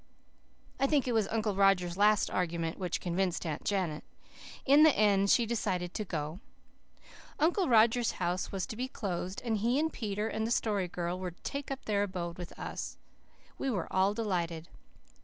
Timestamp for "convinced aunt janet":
2.99-4.03